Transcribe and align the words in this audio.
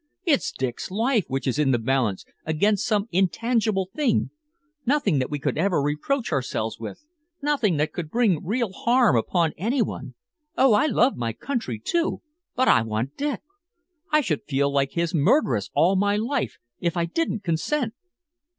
It's 0.25 0.51
Dick's 0.51 0.89
life 0.89 1.25
which 1.27 1.45
is 1.45 1.59
in 1.59 1.69
the 1.69 1.77
balance 1.77 2.25
against 2.43 2.87
some 2.87 3.07
intangible 3.11 3.91
thing, 3.95 4.31
nothing 4.83 5.19
that 5.19 5.29
we 5.29 5.37
could 5.37 5.59
ever 5.59 5.79
reproach 5.79 6.31
ourselves 6.31 6.79
with, 6.79 7.05
nothing 7.43 7.77
that 7.77 7.93
could 7.93 8.09
bring 8.09 8.43
real 8.43 8.71
harm 8.73 9.15
upon 9.15 9.53
any 9.59 9.83
one. 9.83 10.15
Oh, 10.57 10.73
I 10.73 10.87
love 10.87 11.17
my 11.17 11.33
country, 11.33 11.77
too, 11.79 12.23
but 12.55 12.67
I 12.67 12.81
want 12.81 13.15
Dick! 13.15 13.41
I 14.11 14.21
should 14.21 14.41
feel 14.47 14.73
like 14.73 14.93
his 14.93 15.13
murderess 15.13 15.69
all 15.75 15.95
my 15.95 16.15
life, 16.15 16.57
if 16.79 16.97
I 16.97 17.05
didn't 17.05 17.43
consent!" 17.43 17.93